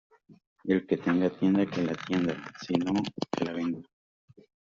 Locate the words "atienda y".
1.91-2.65